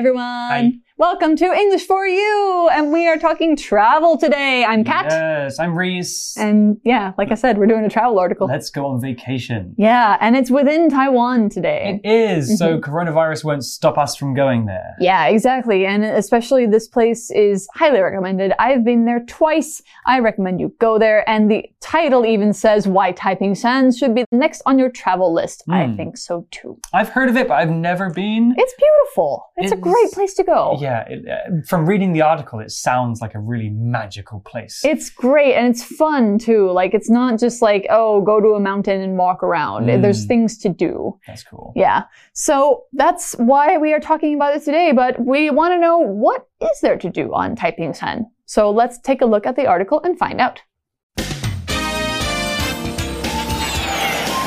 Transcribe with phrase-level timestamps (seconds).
[0.00, 0.24] everyone.
[0.24, 0.72] Hi.
[0.96, 4.64] Welcome to English for You, and we are talking travel today.
[4.64, 6.36] I'm Kat, Yes, I'm Reese.
[6.38, 8.46] and yeah, like I said, we're doing a travel article.
[8.46, 9.74] Let's go on vacation.
[9.76, 12.00] yeah, and it's within Taiwan today.
[12.04, 12.88] It is, so Mm-hmm.
[12.88, 14.94] coronavirus won't stop us from going there.
[15.00, 15.86] Yeah, exactly.
[15.86, 18.52] And especially this place is highly recommended.
[18.60, 19.82] I've been there twice.
[20.06, 21.28] I recommend you go there.
[21.28, 25.64] And the title even says why Taiping Shan should be next on your travel list.
[25.68, 25.96] I Hmm.
[25.96, 26.78] think so too.
[26.92, 28.54] I've heard of it, but I've never been.
[28.56, 29.46] It's beautiful.
[29.56, 30.76] It's a great place to go.
[30.80, 31.36] Yeah, it, uh,
[31.66, 34.84] from reading the article, it sounds like a really magical place.
[34.84, 36.70] It's great and it's fun too.
[36.70, 39.86] Like it's not just like, oh, go to a mountain and walk around.
[39.86, 40.02] Mm.
[40.02, 41.18] There's things to do.
[41.26, 41.72] That's cool.
[41.74, 42.04] Yeah.
[42.32, 46.46] So that's why we are talking about it today, but we want to know what
[46.60, 48.26] is there to do on Taiping Shan.
[48.46, 50.60] So let's take a look at the article and find out.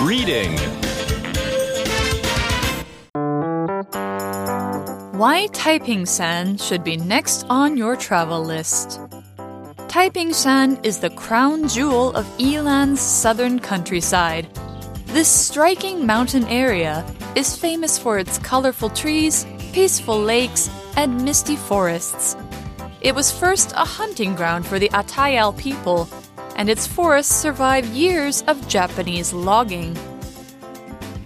[0.04, 0.83] Reading.
[5.14, 9.00] Why Taiping Shan should be next on your travel list.
[9.88, 14.47] Taiping Shan is the crown jewel of Yilan's southern countryside.
[15.05, 17.05] This striking mountain area
[17.36, 22.36] is famous for its colorful trees, peaceful lakes, and misty forests.
[23.02, 26.09] It was first a hunting ground for the Atayal people,
[26.55, 29.95] and its forests survived years of Japanese logging.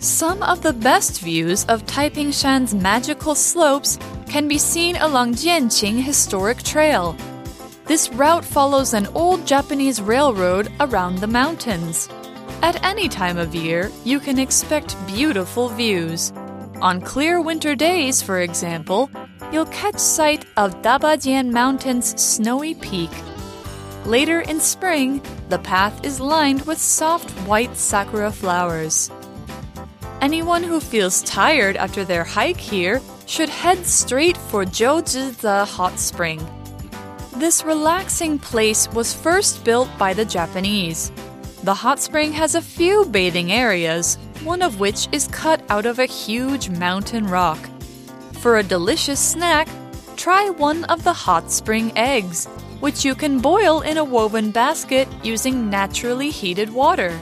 [0.08, 6.02] Some of the best views of Taiping Shan's magical slopes can be seen along Jianqing
[6.02, 7.14] Historic Trail.
[7.88, 12.08] This route follows an old Japanese railroad around the mountains.
[12.62, 16.32] At any time of year, you can expect beautiful views.
[16.82, 19.12] On clear winter days, for example,
[19.52, 23.12] you'll catch sight of Dabajian Mountain's snowy peak.
[24.06, 29.12] Later in spring, the path is lined with soft white sakura flowers.
[30.20, 36.42] Anyone who feels tired after their hike here should head straight for Zhouzhize Hot Spring.
[37.36, 41.12] This relaxing place was first built by the Japanese.
[41.62, 46.00] The hot spring has a few bathing areas, one of which is cut out of
[46.00, 47.60] a huge mountain rock.
[48.42, 49.70] For a delicious snack,
[50.16, 52.48] try one of the hot spring eggs,
[52.80, 57.18] which you can boil in a woven basket using naturally heated water.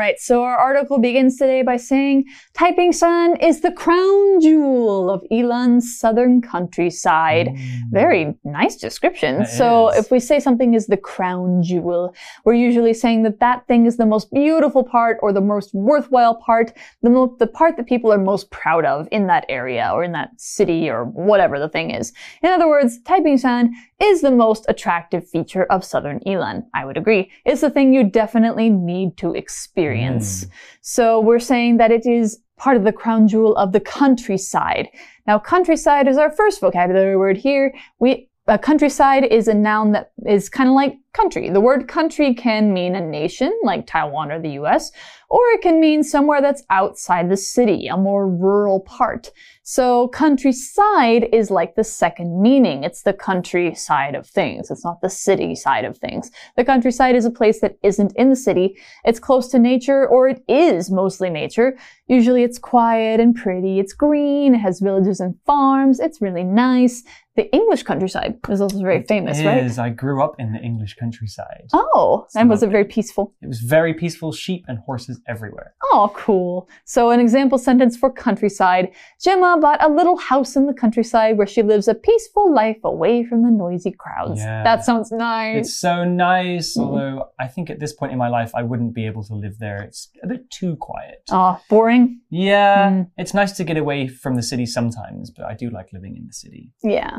[0.00, 2.24] Right, so our article begins today by saying
[2.54, 7.50] Taiping Shan is the crown jewel of Yilan's southern countryside.
[7.90, 9.36] Very nice description.
[9.36, 9.42] Mm.
[9.42, 9.98] It so is.
[9.98, 13.98] if we say something is the crown jewel, we're usually saying that that thing is
[13.98, 16.72] the most beautiful part or the most worthwhile part,
[17.02, 20.12] the, mo- the part that people are most proud of in that area or in
[20.12, 22.12] that city or whatever the thing is.
[22.42, 26.64] In other words, Taiping Shan is the most attractive feature of southern Yilan.
[26.72, 27.30] I would agree.
[27.44, 29.89] It's the thing you definitely need to experience.
[29.96, 30.50] Mm.
[30.80, 34.88] So we're saying that it is part of the crown jewel of the countryside.
[35.26, 37.74] Now, countryside is our first vocabulary word here.
[37.98, 41.50] We a countryside is a noun that is kind of like country.
[41.50, 44.90] The word country can mean a nation, like Taiwan or the US,
[45.28, 49.30] or it can mean somewhere that's outside the city, a more rural part.
[49.62, 52.82] So countryside is like the second meaning.
[52.82, 54.70] It's the countryside of things.
[54.70, 56.30] It's not the city side of things.
[56.56, 58.76] The countryside is a place that isn't in the city.
[59.04, 61.78] It's close to nature, or it is mostly nature.
[62.08, 63.78] Usually it's quiet and pretty.
[63.78, 64.54] It's green.
[64.56, 66.00] It has villages and farms.
[66.00, 67.04] It's really nice.
[67.36, 69.62] The English countryside is also very famous, It right?
[69.62, 69.78] is.
[69.78, 71.66] I grew up in the English countryside.
[71.72, 73.24] Oh, and was it very peaceful?
[73.42, 75.74] It was very peaceful, sheep and horses everywhere.
[75.92, 76.68] Oh, cool.
[76.84, 78.86] So, an example sentence for countryside
[79.24, 83.24] Gemma bought a little house in the countryside where she lives a peaceful life away
[83.24, 84.40] from the noisy crowds.
[84.40, 84.62] Yeah.
[84.68, 85.58] That sounds nice.
[85.66, 86.82] It's so nice, Mm.
[86.82, 89.58] although I think at this point in my life I wouldn't be able to live
[89.58, 89.80] there.
[89.82, 91.22] It's a bit too quiet.
[91.30, 92.20] Oh, boring?
[92.30, 93.10] Yeah, Mm.
[93.22, 96.26] it's nice to get away from the city sometimes, but I do like living in
[96.26, 96.72] the city.
[96.82, 97.18] Yeah.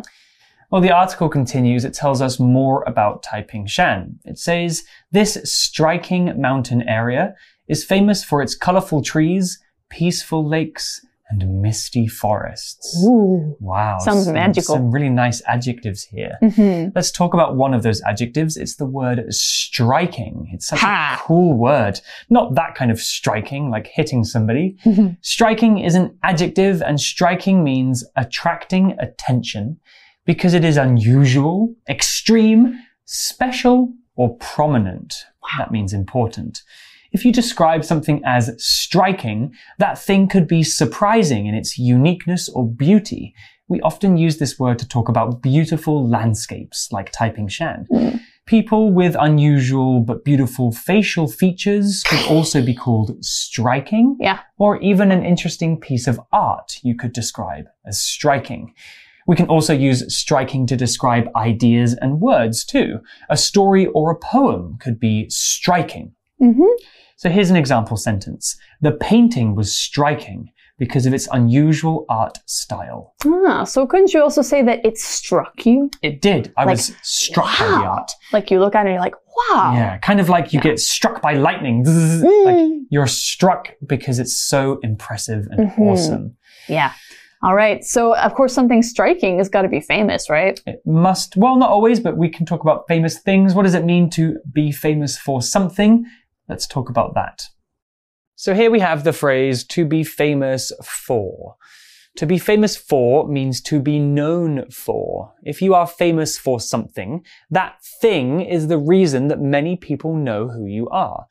[0.71, 1.83] Well, the article continues.
[1.85, 4.19] It tells us more about Taiping Shan.
[4.25, 7.35] It says this striking mountain area
[7.68, 9.59] is famous for its colorful trees,
[9.89, 13.01] peaceful lakes, and misty forests.
[13.06, 13.56] Ooh.
[13.62, 14.00] Wow.
[14.00, 14.75] Sounds some- magical.
[14.75, 16.38] Some really nice adjectives here.
[16.41, 18.57] hmm Let's talk about one of those adjectives.
[18.57, 20.50] It's the word striking.
[20.51, 21.17] It's such Ha.
[21.19, 22.01] a cool word.
[22.29, 24.75] Not that kind of striking, like hitting somebody.
[24.85, 25.17] Mhm.
[25.21, 29.79] striking is an adjective, and striking means attracting attention
[30.25, 35.25] because it is unusual, extreme, special, or prominent.
[35.57, 36.62] That means important.
[37.12, 42.65] If you describe something as striking, that thing could be surprising in its uniqueness or
[42.65, 43.33] beauty.
[43.68, 47.88] We often use this word to talk about beautiful landscapes like Taiping Shan.
[48.45, 54.17] People with unusual but beautiful facial features could also be called striking.
[54.19, 54.39] Yeah.
[54.57, 58.74] Or even an interesting piece of art you could describe as striking.
[59.27, 63.00] We can also use striking to describe ideas and words too.
[63.29, 66.13] A story or a poem could be striking.
[66.39, 66.63] hmm
[67.18, 68.56] So here's an example sentence.
[68.81, 73.13] The painting was striking because of its unusual art style.
[73.23, 75.91] Ah, so couldn't you also say that it struck you?
[76.01, 76.51] It did.
[76.57, 78.12] I Like, was struck by the art.
[78.33, 79.13] Like you look at it and you're like,
[79.51, 79.74] wow.
[79.75, 81.85] Yeah, kind of like you get struck by lightning.
[82.21, 82.45] Mm.
[82.45, 85.79] Like you're struck because it's so impressive and Mhm.
[85.91, 86.35] awesome.
[86.67, 86.91] Yeah.
[87.43, 87.83] All right.
[87.83, 90.61] So, of course, something striking has got to be famous, right?
[90.67, 93.55] It must, well, not always, but we can talk about famous things.
[93.55, 96.05] What does it mean to be famous for something?
[96.47, 97.47] Let's talk about that.
[98.35, 101.55] So here we have the phrase to be famous for.
[102.17, 105.33] To be famous for means to be known for.
[105.43, 110.47] If you are famous for something, that thing is the reason that many people know
[110.47, 111.25] who you are.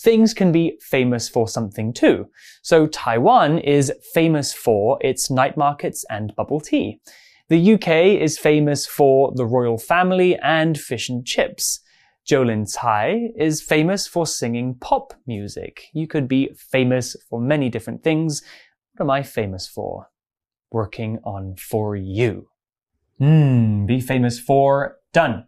[0.00, 2.28] Things can be famous for something too.
[2.62, 7.00] So Taiwan is famous for its night markets and bubble tea.
[7.48, 11.80] The UK is famous for the royal family and fish and chips.
[12.28, 15.84] Jolin Tsai is famous for singing pop music.
[15.94, 18.42] You could be famous for many different things.
[18.92, 20.10] What am I famous for?
[20.70, 22.48] Working on For You.
[23.18, 25.46] Hmm, be famous for done.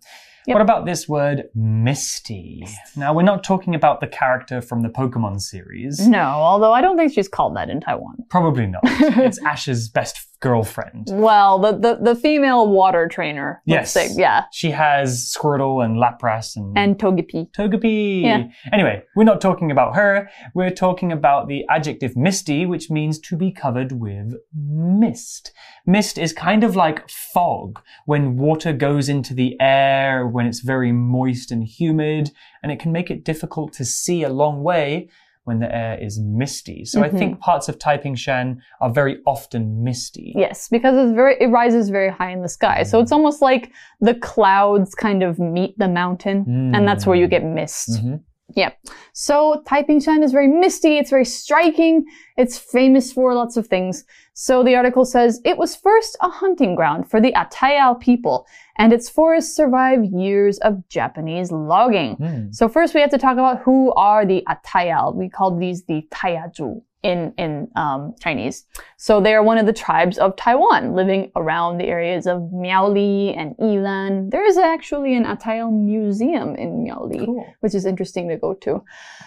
[0.51, 0.57] Yep.
[0.57, 2.67] What about this word Misty?
[2.97, 6.05] Now, we're not talking about the character from the Pokemon series.
[6.09, 8.17] No, although I don't think she's called that in Taiwan.
[8.31, 8.81] Probably not.
[8.85, 11.09] it's Ash's best girlfriend.
[11.11, 13.63] Well, the, the, the female water trainer.
[13.67, 13.93] Yes.
[13.93, 14.45] say, yeah.
[14.53, 17.51] She has Squirtle and Lapras and, And Togepi.
[17.53, 18.23] Togepi.
[18.23, 18.45] Yeah.
[18.73, 20.31] Anyway, we're not talking about her.
[20.55, 25.53] We're talking about the adjective misty, which means to be covered with mist.
[25.87, 30.93] Mist is kind of like fog when water goes into the air, when it's very
[30.93, 32.31] moist and humid,
[32.63, 35.09] and it can make it difficult to see a long way
[35.45, 36.85] when the air is misty.
[36.85, 37.19] So I Mhm.
[37.19, 40.33] think parts of Taiping Shan are very often misty.
[40.37, 42.83] Yes, because it's very it rises very high in the sky.
[42.83, 46.45] So it's almost like the clouds kind of meet the mountain,
[46.75, 48.05] and that's where you get mist.
[48.05, 48.21] Mhm.
[48.55, 48.73] Yeah.
[49.13, 52.05] So Taiping Shan is very misty, it's very striking,
[52.37, 54.05] it's famous for lots of things.
[54.35, 58.47] So the article says it was first a hunting ground for the Atayal people,
[58.79, 62.17] and its forests survived years of Japanese logging.
[62.17, 62.51] Hmm.
[62.51, 65.15] So first we have to talk about who are the Atayal.
[65.15, 68.67] We call these the Tayaju in, in um, Chinese.
[68.97, 73.37] So they are one of the tribes of Taiwan living around the areas of Miaoli
[73.37, 74.31] and Yilan.
[74.31, 77.47] There is actually an Atayal museum in Miaoli Cool.
[77.61, 78.83] which is interesting to go to.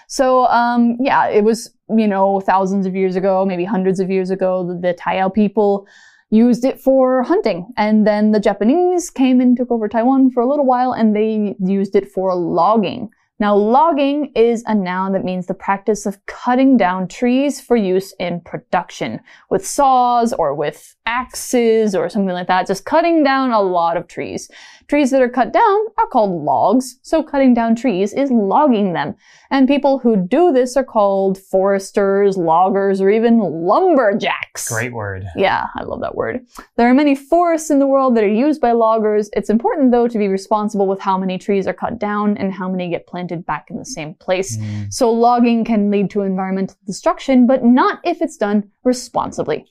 [0.07, 4.29] So, um, yeah, it was, you know, thousands of years ago, maybe hundreds of years
[4.29, 5.87] ago, the, the Tayal people
[6.29, 7.71] used it for hunting.
[7.77, 11.55] And then the Japanese came and took over Taiwan for a little while and they
[11.59, 13.11] used it for logging.
[13.39, 18.13] Now, logging is a noun that means the practice of cutting down trees for use
[18.19, 22.67] in production with saws or with axes or something like that.
[22.67, 24.49] Just cutting down a lot of trees.
[24.87, 29.15] Trees that are cut down are called logs, so cutting down trees is logging them.
[29.49, 34.67] And people who do this are called foresters, loggers, or even lumberjacks.
[34.67, 35.25] Great word.
[35.35, 36.45] Yeah, I love that word.
[36.75, 39.29] There are many forests in the world that are used by loggers.
[39.33, 42.69] It's important, though, to be responsible with how many trees are cut down and how
[42.69, 44.57] many get planted back in the same place.
[44.57, 44.83] Hmm.
[44.89, 49.65] So logging can lead to environmental destruction, but not if it's done responsibly.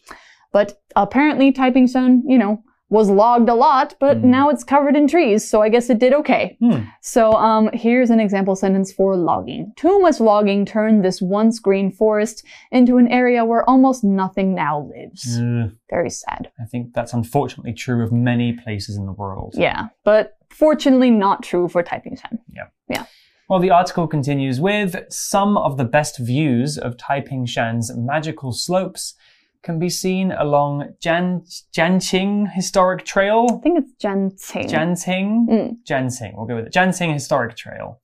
[0.53, 4.31] But apparently, Taiping Shan, you know, was logged a lot, but Hmm.
[4.31, 6.57] now it's covered in trees, so I guess it did okay.
[6.61, 6.81] Hmm.
[7.01, 9.73] So um, here's an example sentence for logging.
[9.77, 14.89] Too much logging turned this once green forest into an area where almost nothing now
[14.95, 15.39] lives.
[15.41, 15.71] Ugh.
[15.89, 16.51] Very sad.
[16.61, 19.55] I think that's unfortunately true of many places in the world.
[19.57, 22.39] Yeah, but fortunately not true for Taiping Shan.
[22.55, 22.67] Yeah.
[22.91, 23.05] Yeah.
[23.49, 29.15] Well, the article continues with some of the best views of Taiping Shan's magical slopes
[29.63, 33.47] can be seen along Jan Janqing Historic Trail.
[33.51, 34.71] I think it's Janqing.
[34.71, 35.49] Janqing?
[35.49, 35.77] Mm.
[35.89, 36.33] Janqing.
[36.37, 36.73] We'll go with it.
[36.73, 38.01] Janqing Historic Trail.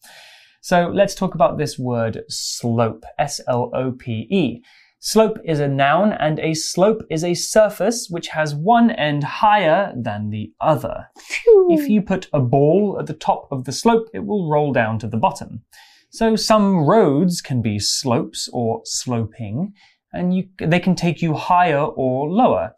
[0.60, 3.04] So let's talk about this word slope.
[3.18, 4.62] S L O P E.
[5.00, 9.92] Slope is a noun and a slope is a surface which has one end higher
[9.96, 11.06] than the other.
[11.18, 11.68] Phew.
[11.70, 14.98] If you put a ball at the top of the slope, it will roll down
[14.98, 15.62] to the bottom.
[16.10, 19.72] So some roads can be slopes or sloping,
[20.12, 22.74] and you, they can take you higher or lower.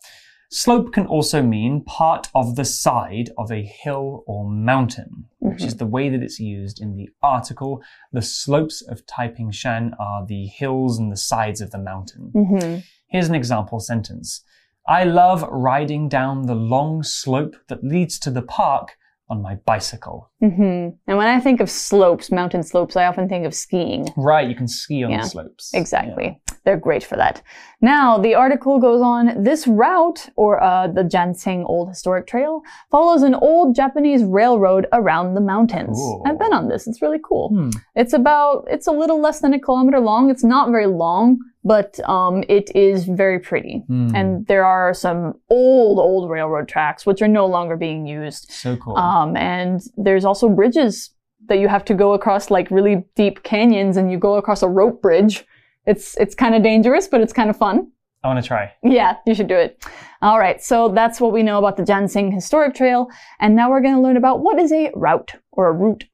[0.52, 5.76] Slope can also mean part of the side of a hill or mountain, which is
[5.76, 7.82] the way that it's used in the article.
[8.12, 12.32] The slopes of Taiping Shan are the hills and the sides of the mountain.
[12.34, 12.82] Mhm.
[13.06, 14.42] Here's an example sentence.
[14.88, 18.96] I love riding down the long slope that leads to the park
[19.30, 20.28] on my bicycle.
[20.40, 24.08] hmm And when I think of slopes, mountain slopes, I often think of skiing.
[24.16, 25.70] Right, you can ski on Yeah, the slopes.
[25.72, 26.40] Exactly.
[26.64, 27.40] They're great for that.
[27.80, 32.60] Now, the article goes on this route, or uh, the Janseng Old Historic Trail,
[32.90, 35.96] follows an old Japanese railroad around the mountains.
[35.96, 36.22] Cool.
[36.26, 36.86] I've been on this.
[36.86, 37.48] It's really cool.
[37.48, 37.70] Hmm.
[37.94, 40.28] It's about, it's a little less than a kilometer long.
[40.28, 43.82] It's not very long, but um, it is very pretty.
[43.86, 44.14] Hmm.
[44.14, 48.50] And there are some old, old railroad tracks, which are no longer being used.
[48.50, 48.96] So cool.
[48.96, 51.10] Um, and there's also bridges
[51.48, 54.68] that you have to go across like really deep canyons and you go across a
[54.68, 55.44] rope bridge.
[55.86, 57.90] It's, it's kind of dangerous, but it's kind of fun.
[58.22, 58.72] I want to try.
[58.82, 59.84] Yeah, you should do it.
[60.20, 60.62] All right.
[60.62, 63.08] So that's what we know about the Jansing Historic Trail.
[63.40, 66.04] And now we're going to learn about what is a route or a route.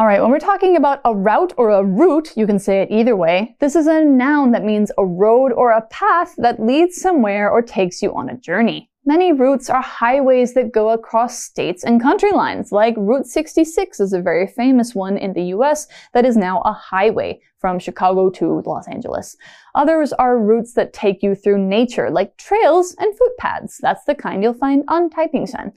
[0.00, 0.22] All right.
[0.22, 3.54] When we're talking about a route or a route, you can say it either way.
[3.60, 7.60] This is a noun that means a road or a path that leads somewhere or
[7.60, 8.88] takes you on a journey.
[9.04, 14.14] Many routes are highways that go across states and country lines, like Route 66 is
[14.14, 18.62] a very famous one in the US that is now a highway from Chicago to
[18.64, 19.36] Los Angeles.
[19.74, 23.76] Others are routes that take you through nature, like trails and footpaths.
[23.82, 25.72] That's the kind you'll find on Taiping Shan.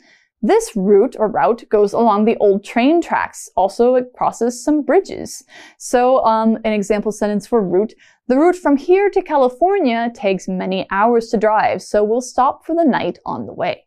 [0.45, 3.49] This route or route goes along the old train tracks.
[3.55, 5.41] Also, it crosses some bridges.
[5.77, 7.93] So, um, an example sentence for route.
[8.27, 12.75] The route from here to California takes many hours to drive, so we'll stop for
[12.75, 13.85] the night on the way.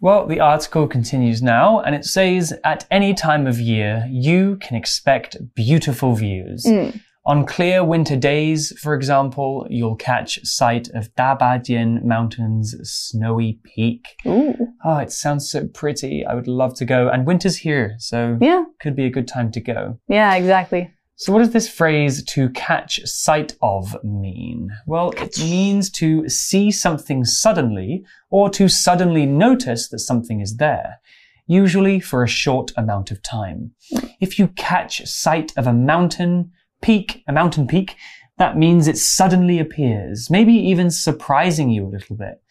[0.00, 4.76] Well, the article continues now, and it says at any time of year, you can
[4.76, 6.64] expect beautiful views.
[6.66, 7.00] Mm.
[7.24, 14.08] On clear winter days, for example, you'll catch sight of Dabajian Mountain's snowy peak.
[14.26, 14.56] Ooh.
[14.84, 16.26] Oh, it sounds so pretty.
[16.26, 17.08] I would love to go.
[17.08, 19.98] And winter's here, so Yeah, could be a good time to go.
[20.08, 20.90] yeah, exactly.
[21.14, 24.70] So, what does this phrase to catch sight of mean?
[24.86, 30.98] Well, it means to see something suddenly or to suddenly notice that something is there,
[31.46, 33.70] usually for a short amount of time.
[33.92, 34.06] Hmm.
[34.20, 36.50] If you catch sight of a mountain
[36.82, 37.96] peak, a mountain peak,
[38.38, 42.42] that means it suddenly appears, maybe even surprising you a little bit.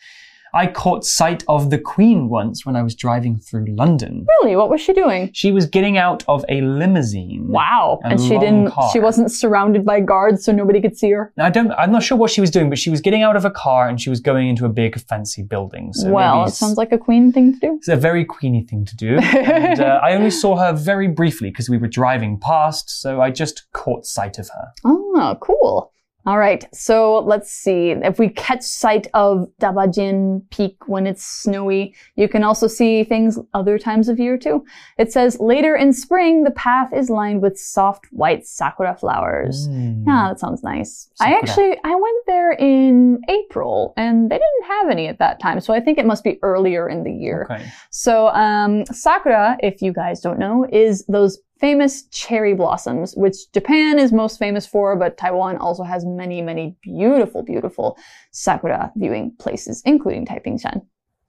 [0.53, 4.25] I caught sight of the Queen once when I was driving through London.
[4.41, 4.55] Really?
[4.55, 5.31] What was she doing?
[5.33, 7.47] She was getting out of a limousine.
[7.47, 7.99] Wow.
[8.03, 8.89] A and she didn't, car.
[8.91, 11.31] she wasn't surrounded by guards so nobody could see her.
[11.37, 11.71] I don't.
[11.73, 13.87] I'm not sure what she was doing, but she was getting out of a car
[13.87, 15.93] and she was going into a big fancy building.
[15.93, 17.75] So well, it sounds like a queen thing to do.
[17.77, 19.17] it's a very queeny thing to do.
[19.21, 23.31] and, uh, I only saw her very briefly because we were driving past, so I
[23.31, 24.71] just caught sight of her.
[24.83, 25.91] Oh, cool.
[26.25, 26.63] All right.
[26.73, 27.91] So let's see.
[27.91, 33.39] If we catch sight of Dabajin Peak when it's snowy, you can also see things
[33.53, 34.63] other times of year too.
[34.97, 39.67] It says later in spring, the path is lined with soft white sakura flowers.
[39.67, 40.05] Mm.
[40.05, 41.09] Yeah, that sounds nice.
[41.19, 45.59] I actually, I went there in April and they didn't have any at that time.
[45.59, 47.47] So I think it must be earlier in the year.
[47.49, 47.65] Okay.
[47.89, 53.99] So, um, sakura, if you guys don't know, is those famous cherry blossoms, which Japan
[53.99, 57.97] is most famous for, but Taiwan also has many, many beautiful, beautiful
[58.31, 60.81] sakura viewing places, including Taiping Shan.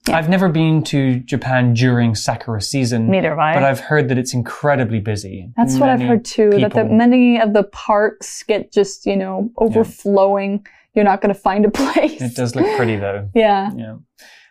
[0.08, 0.16] Yeah.
[0.16, 3.54] I've never been to Japan during sakura season, Neither have I.
[3.54, 5.52] but I've heard that it's incredibly busy.
[5.56, 9.52] That's what I've heard too, that the, many of the parks get just, you know,
[9.58, 10.66] overflowing.
[10.94, 12.20] You're not going to find a place.
[12.20, 13.30] It does look pretty though.
[13.34, 13.70] Yeah.
[13.76, 13.96] Yeah.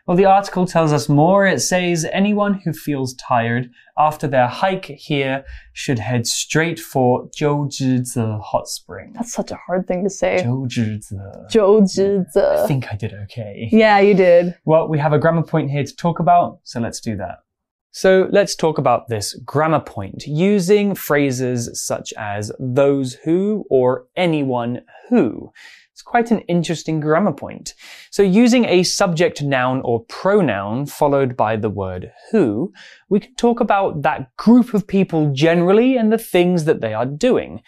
[0.07, 1.45] Well, the article tells us more.
[1.45, 8.41] It says anyone who feels tired after their hike here should head straight for Zhouzhizi
[8.41, 9.13] hot spring.
[9.13, 10.41] That's such a hard thing to say.
[10.43, 12.35] Zhouzhizi.
[12.35, 13.69] I think I did okay.
[13.71, 14.55] Yeah, you did.
[14.65, 17.43] Well, we have a grammar point here to talk about, so let's do that.
[17.93, 24.81] So let's talk about this grammar point using phrases such as those who or anyone
[25.09, 25.51] who.
[26.01, 27.75] It's quite an interesting grammar point.
[28.09, 32.73] So using a subject noun or pronoun followed by the word who,
[33.09, 37.05] we can talk about that group of people generally and the things that they are
[37.05, 37.61] doing.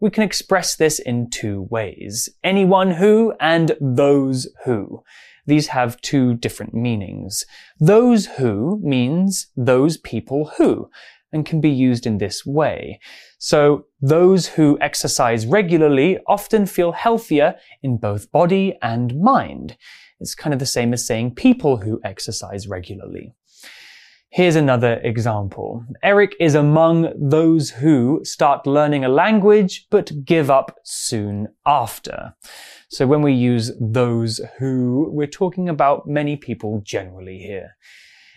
[0.00, 2.28] We can express this in two ways.
[2.42, 5.04] Anyone who and those who.
[5.46, 7.44] These have two different meanings.
[7.78, 10.90] Those who means those people who
[11.36, 12.98] and can be used in this way.
[13.38, 19.76] So those who exercise regularly often feel healthier in both body and mind.
[20.18, 23.34] It's kind of the same as saying people who exercise regularly.
[24.30, 25.84] Here's another example.
[26.02, 32.34] Eric is among those who start learning a language but give up soon after.
[32.88, 37.76] So when we use those who, we're talking about many people generally here.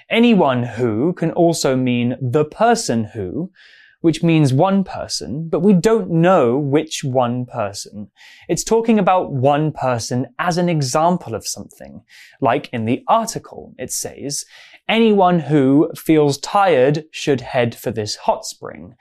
[0.09, 3.51] Anyone who can also mean the person who,
[4.01, 8.09] which means one person, but we don't know which one person.
[8.47, 12.01] It's talking about one person as an example of something.
[12.41, 14.45] Like in the article, it says,
[14.87, 18.95] anyone who feels tired should head for this hot spring.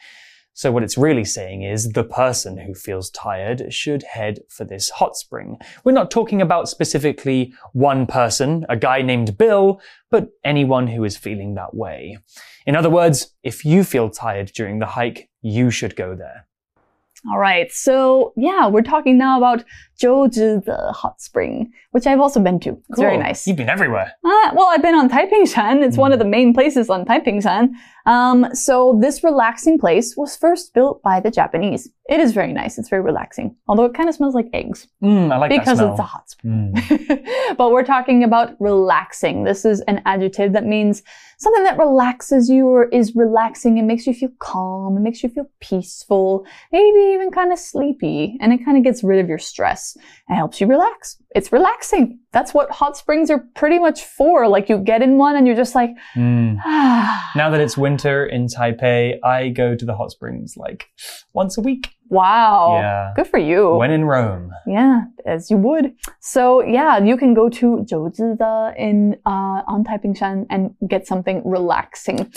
[0.59, 4.91] So what it's really saying is the person who feels tired should head for this
[4.91, 5.57] hot spring.
[5.85, 11.17] We're not talking about specifically one person, a guy named Bill, but anyone who is
[11.17, 12.19] feeling that way.
[12.67, 16.49] In other words, if you feel tired during the hike, you should go there.
[17.31, 19.63] All right, so yeah, we're talking now about
[20.01, 22.71] Zhouzhi, the hot spring, which I've also been to.
[22.91, 23.47] It's very nice.
[23.47, 24.13] You've been everywhere.
[24.25, 25.83] Uh, well, I've been on Taipingshan.
[25.85, 26.31] It's one of the Hmm.
[26.31, 27.71] main places on Taipingshan.
[28.07, 31.91] Um, so this relaxing place was first built by the Japanese.
[32.09, 32.79] It is very nice.
[32.79, 33.55] It's very relaxing.
[33.69, 36.31] Although it kind of smells like eggs Mm, I like that because it's a hot
[36.31, 36.73] spring.
[36.75, 37.57] Mm.
[37.59, 39.45] but we're talking about relaxing.
[39.45, 41.03] This is an adjective that means
[41.39, 45.29] something that relaxes you or is relaxing and makes you feel calm, it makes you
[45.29, 49.39] feel peaceful, maybe even kind of sleepy, and it kind of gets rid of your
[49.39, 51.17] stress it helps you relax.
[51.35, 52.19] It's relaxing.
[52.33, 54.49] That's what hot springs are pretty much for.
[54.49, 56.59] Like you get in one and you're just like, mm.
[56.65, 57.33] ah.
[57.37, 60.89] Now that it's winter in Taipei, I go to the hot springs like
[61.33, 61.91] once a week.
[62.09, 62.79] Wow.
[62.81, 63.13] Yeah.
[63.17, 63.77] Good for you.
[63.77, 64.51] When in Rome.
[64.67, 65.95] Yeah, as you would.
[66.21, 72.33] So yeah, you can go to Zhouzida in uh, on Taipingshan and get something relaxing.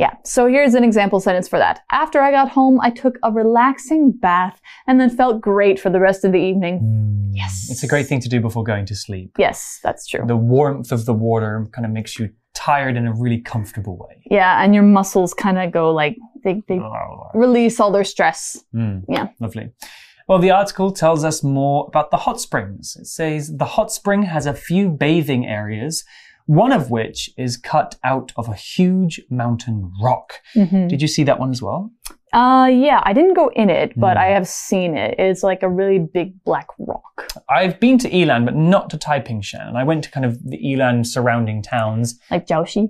[0.00, 1.80] Yeah, so here's an example sentence for that.
[1.90, 6.00] After I got home, I took a relaxing bath and then felt great for the
[6.00, 6.80] rest of the evening.
[6.80, 7.36] Mm.
[7.36, 7.68] Yes.
[7.70, 9.32] It's a great thing to do before going to sleep.
[9.38, 10.24] Yes, that's true.
[10.26, 14.22] The warmth of the water kind of makes you tired in a really comfortable way.
[14.30, 16.80] Yeah, and your muscles kind of go like they they
[17.34, 18.64] release all their stress.
[18.74, 19.28] Mm, Yeah.
[19.38, 19.70] Lovely.
[20.28, 22.96] Well, the article tells us more about the hot springs.
[22.98, 26.04] It says the hot spring has a few bathing areas,
[26.50, 30.28] one of which is cut out of a huge mountain rock.
[30.56, 30.88] Mhm.
[30.88, 31.90] Did you see that one as well?
[32.32, 34.20] Uh, yeah, I didn't go in it, but Mm.
[34.20, 35.14] I have seen it.
[35.18, 37.14] It's like a really big black rock.
[37.48, 39.66] I've been to Yilan, but not to Taipingshan.
[39.68, 42.18] And I went to kind of the Yilan surrounding towns.
[42.30, 42.88] Like Jiaoxi.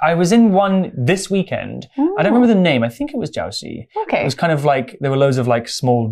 [0.00, 1.86] I was in one this weekend.
[1.96, 2.82] I don't remember the name.
[2.82, 3.86] I think it was Jiaoxi.
[4.20, 6.02] It was kind of like there were loads of like small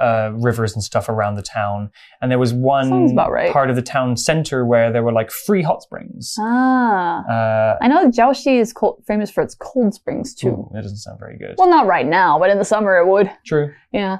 [0.00, 3.52] uh, rivers and stuff around the town, and there was one right.
[3.52, 6.34] part of the town center where there were like free hot springs.
[6.38, 7.24] Ah.
[7.26, 10.48] Uh, I know Jiaoxi is cold, famous for its cold springs too.
[10.48, 11.54] ooh, that doesn't sound very good.
[11.58, 13.30] Well, not right now, but in the summer it would.
[13.44, 13.72] True.
[13.92, 14.18] Yeah.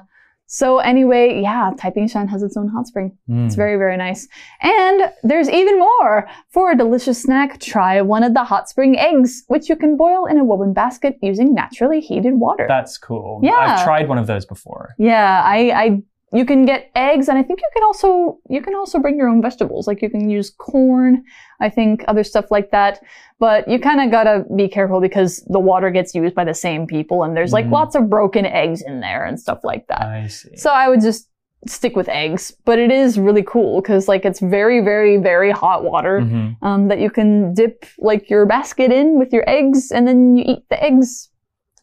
[0.53, 3.17] So anyway, yeah, Taipingshan has its own hot spring.
[3.29, 3.57] It's Mm.
[3.63, 4.27] very, very nice.
[4.61, 6.27] And there's even more.
[6.49, 10.25] For a delicious snack, try one of the hot spring eggs, which you can boil
[10.25, 12.65] in a woven basket using naturally heated water.
[12.67, 13.39] That's cool.
[13.41, 13.53] Yeah.
[13.77, 14.89] I've tried one of those before.
[14.97, 16.01] yeah, I, I,
[16.33, 19.27] you can get eggs, and I think you can also, you can also bring your
[19.27, 19.85] own vegetables.
[19.87, 21.23] Like you can use corn,
[21.59, 23.01] I think, other stuff like that.
[23.39, 26.87] But you kind of gotta be careful because the water gets used by the same
[26.87, 27.71] people, and there's like Mhm.
[27.71, 30.01] lots of broken eggs in there and stuff like that.
[30.03, 30.55] I see.
[30.55, 31.27] So I would just
[31.67, 35.83] stick with eggs, but it is really cool because like it's very, very, very hot
[35.83, 36.55] water Mhm.
[36.63, 40.43] um, that you can dip like your basket in with your eggs, and then you
[40.47, 41.29] eat the eggs.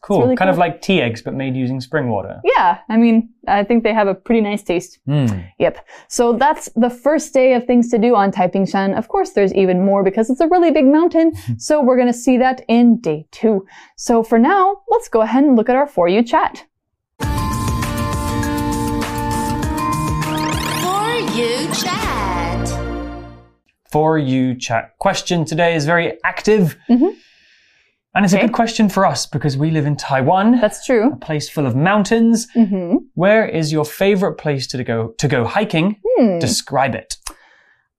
[0.01, 0.21] Cool.
[0.21, 2.39] really kind of like tea eggs, but made using spring water.
[2.45, 4.99] Yeah, I mean, I think they have a pretty nice taste.
[5.07, 5.45] Mm.
[5.59, 5.85] Yep.
[6.07, 8.93] So that's the first day of things to do on Taiping-shan.
[8.93, 11.33] Of course, there's even more because it's a really big mountain.
[11.57, 13.65] so we're going to see that in day two.
[13.97, 16.65] So for now, let's go ahead and look at our For You chat.
[20.81, 22.67] For you chat.
[23.91, 26.77] For you chat question today is very active.
[26.89, 27.15] Mhm.
[28.15, 31.11] And it's a good question for us because we live in Taiwan, That's true.
[31.13, 32.47] a place full of mountains.
[32.53, 35.99] hmm Where is your favorite place to go to go hiking?
[36.17, 36.39] Hmm.
[36.39, 37.17] Describe it.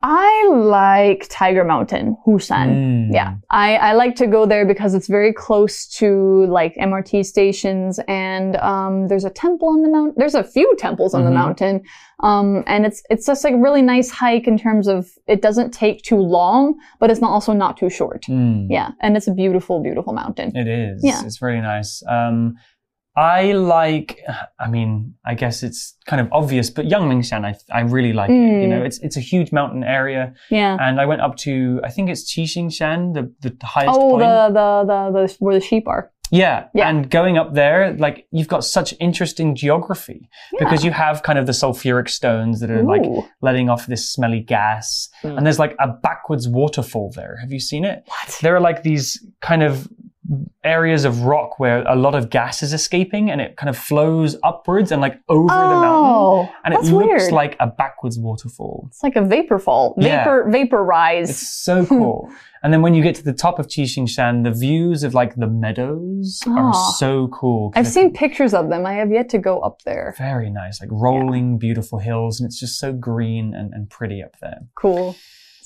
[0.03, 2.69] I like Tiger Mountain, Hushan.
[2.71, 3.09] Mm.
[3.13, 8.01] Yeah, I, I like to go there because it's very close to like MRT stations,
[8.09, 10.15] and um, there's a temple on the mountain.
[10.17, 11.27] There's a few temples on Mhm.
[11.27, 11.83] the mountain,
[12.21, 15.73] um, and it's it's just like a really nice hike in terms of it doesn't
[15.73, 18.23] take too long, but it's not also not too short.
[18.23, 18.69] Mm.
[18.71, 20.57] Yeah, and it's a beautiful, beautiful mountain.
[20.57, 21.03] It is.
[21.05, 21.23] Yeah.
[21.27, 22.03] It's very nice.
[22.09, 22.57] Um,
[23.17, 24.21] I like.
[24.59, 28.35] I mean, I guess it's kind of obvious, but Yangmingshan, I I really like it.
[28.35, 28.69] You Mm.
[28.69, 30.77] know, it's it's a huge mountain area, Yeah.
[30.81, 34.23] and I went up to I think it's Qixingshan, the the highest Oh, point.
[34.23, 36.11] the, the the the where the sheep are.
[36.33, 36.67] Yeah.
[36.75, 36.89] Yeah.
[36.89, 40.29] And going up there, like you've got such interesting geography
[40.61, 43.03] because you have kind of the sulfuric stones that are like
[43.43, 45.09] letting off this smelly gas.
[45.25, 45.37] Mm.
[45.39, 47.37] And there's like a backwards waterfall there.
[47.41, 48.05] Have you seen it?
[48.07, 48.39] What?
[48.43, 49.89] There are like these kind of
[50.63, 54.37] areas of rock where a lot of gas is escaping and it kind of flows
[54.45, 55.91] upwards and like over the mountain.
[55.91, 57.33] Oh, And it looks weird.
[57.33, 58.85] like a backwards waterfall.
[58.89, 60.43] it's like a vapor fall, Yeah.
[60.49, 62.31] vapor rise It's so cool.
[62.63, 65.49] and then when you get to the top of Qixingshan, the views of like the
[65.49, 66.95] meadows are Ah.
[66.99, 67.73] so cool.
[67.75, 68.87] I've seen pictures of them.
[68.87, 70.15] I have yet to go up there.
[70.19, 74.37] very nice, like rolling, beautiful hills, and it's just so green and, and pretty up
[74.41, 74.61] there.
[74.77, 75.17] Cool.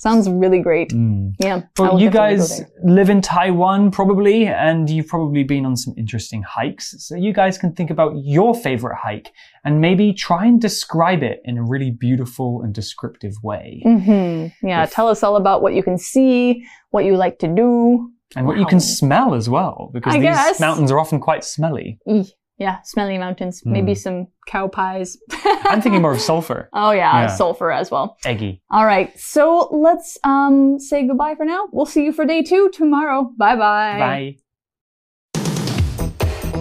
[0.04, 0.92] Sounds really great.
[1.38, 1.62] Yeah.
[1.78, 6.42] I Well, you guys live in Taiwan probably, and you've probably been on some interesting
[6.42, 6.94] hikes.
[6.98, 9.30] So you guys can think about your favorite hike
[9.64, 13.80] and maybe try and describe it in a really beautiful and descriptive way.
[13.82, 14.84] hmm Yeah.
[14.84, 18.10] Tell us all about what you can see, what you like to do.
[18.36, 20.60] And what you can smell as well, because I these guess.
[20.60, 21.98] mountains are often quite smelly.
[22.06, 22.28] Eeh.
[22.58, 22.80] Yeah.
[22.82, 23.60] Smelly mountains.
[23.60, 23.72] Hmm.
[23.72, 25.16] Maybe some cow pies.
[25.44, 26.68] I'm thinking more of sulfur.
[26.72, 27.26] Oh yeah, Yeah.
[27.28, 28.16] sulfur as well.
[28.24, 28.62] Eggy.
[28.70, 29.12] All right.
[29.18, 31.68] So let's um say goodbye for now.
[31.72, 33.32] We'll see you for day two tomorrow.
[33.36, 33.98] Bye bye.
[33.98, 34.36] Bye.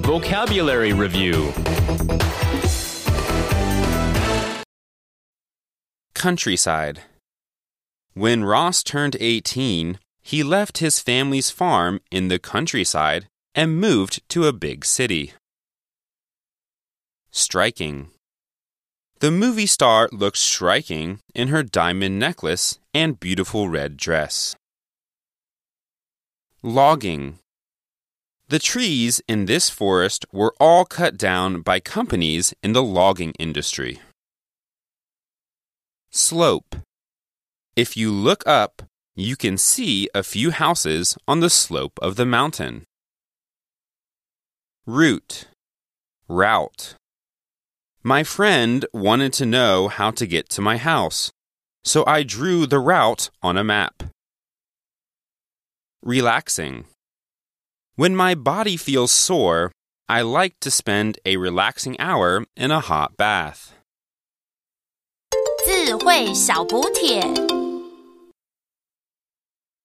[0.01, 1.53] Vocabulary Review
[6.13, 7.01] Countryside.
[8.13, 14.45] When Ross turned 18, he left his family's farm in the countryside and moved to
[14.45, 15.33] a big city.
[17.35, 18.11] Striking.
[19.19, 24.55] The movie star looks striking in her diamond necklace and beautiful red dress.
[26.61, 27.39] Logging.
[28.49, 33.99] The trees in this forest were all cut down by companies in the logging industry.
[36.11, 36.75] Slope.
[37.75, 38.83] If you look up,
[39.15, 42.83] you can see a few houses on the slope of the mountain.
[44.85, 45.47] Route.
[46.27, 46.93] Route.
[48.02, 51.32] My friend wanted to know how to get to my house,
[51.84, 54.04] so I drew the route on a map.
[56.02, 56.84] Relaxing.
[57.96, 59.72] When my body feels sore,
[60.08, 63.74] I like to spend a relaxing hour in a hot bath.
[65.66, 67.22] 智慧小补帖。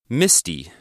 [0.10, 0.72] Misty.